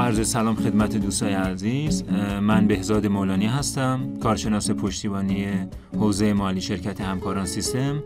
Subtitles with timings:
[0.00, 2.04] عرض سلام خدمت دوستای عزیز
[2.42, 5.48] من بهزاد مولانی هستم کارشناس پشتیبانی
[5.94, 8.02] حوزه مالی شرکت همکاران سیستم.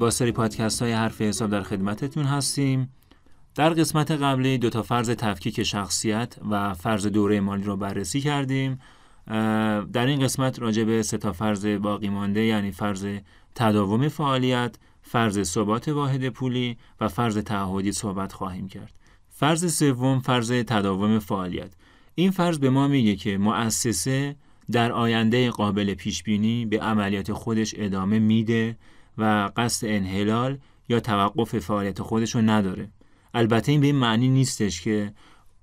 [0.00, 2.92] با سری پادکست های حرف حساب در خدمتتون هستیم.
[3.54, 8.80] در قسمت قبلی دو تا فرض تفکیک شخصیت و فرض دوره مالی رو بررسی کردیم.
[9.92, 13.06] در این قسمت راجع به سه تا فرض باقی مانده یعنی فرض
[13.54, 19.03] تداوم فعالیت فرض ثبات واحد پولی و فرض تعهدی صحبت خواهیم کرد.
[19.36, 21.72] فرض سوم فرض تداوم فعالیت.
[22.14, 24.36] این فرض به ما میگه که مؤسسه
[24.72, 28.76] در آینده قابل پیش بینی به عملیات خودش ادامه میده
[29.18, 30.58] و قصد انحلال
[30.88, 32.90] یا توقف فعالیت خودش رو نداره.
[33.34, 35.12] البته این به این معنی نیستش که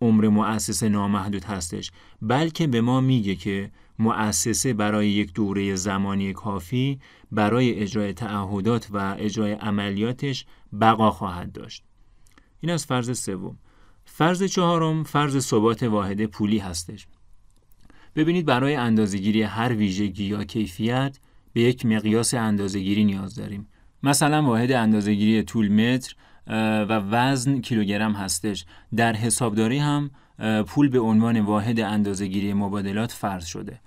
[0.02, 7.00] عمر مؤسسه نامحدود هستش بلکه به ما میگه که مؤسسه برای یک دوره زمانی کافی
[7.32, 10.46] برای اجرای تعهدات و اجرای عملیاتش
[10.82, 11.84] بقا خواهد داشت.
[12.62, 13.58] این از فرض سوم.
[14.06, 17.08] فرض چهارم فرض ثبات واحد پولی هستش.
[18.16, 21.20] ببینید برای اندازهگیری هر ویژگی یا کیفیت
[21.54, 23.68] به یک مقیاس اندازهگیری نیاز داریم.
[24.04, 26.16] مثلا واحد اندازهگیری طول متر
[26.90, 28.66] و وزن کیلوگرم هستش.
[28.96, 30.12] در حسابداری هم
[30.68, 33.80] پول به عنوان واحد اندازهگیری مبادلات فرض شده.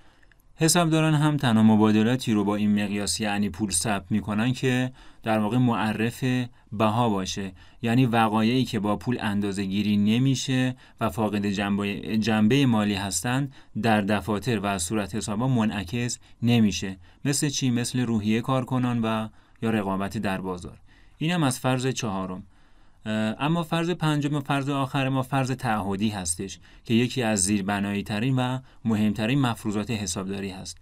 [0.56, 5.58] حسابداران هم تنها مبادلاتی رو با این مقیاس یعنی پول ثبت می‌کنن که در واقع
[5.58, 6.24] معرف
[6.72, 7.52] بها باشه.
[7.82, 14.00] یعنی وقایعی که با پول اندازه گیری نمیشه و فاقد جنبه, جنبه مالی هستند در
[14.00, 16.96] دفاتر و صورت حسابا منعکس نمیشه.
[17.24, 19.28] مثل چی؟ مثل روحیه کارکنان و
[19.62, 20.78] یا رقابت در بازار.
[21.18, 22.42] این هم از فرض چهارم.
[23.06, 28.36] اما فرض پنجم و فرض آخر ما فرض تعهدی هستش که یکی از زیربنایی ترین
[28.36, 30.78] و مهمترین مفروضات حسابداری هست.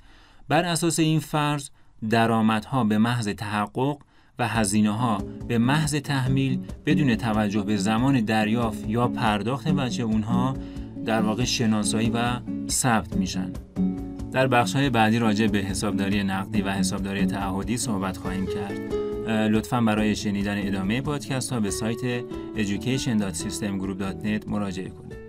[0.49, 1.71] بر اساس این فرض
[2.11, 3.99] درآمدها به محض تحقق
[4.39, 10.57] و هزینه ها به محض تحمیل بدون توجه به زمان دریافت یا پرداخت وجه اونها
[11.05, 13.53] در واقع شناسایی و ثبت میشن.
[14.33, 19.12] در بخش های بعدی راجع به حسابداری نقدی و حسابداری تعهدی صحبت خواهیم کرد.
[19.29, 22.21] لطفا برای شنیدن ادامه پادکست ها به سایت
[22.57, 25.22] education.systemgroup.net مراجعه کنید.